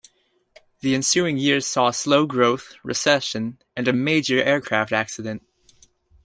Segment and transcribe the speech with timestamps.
[0.79, 5.43] The ensuing years saw slow growth, recession, and a major aircraft accident.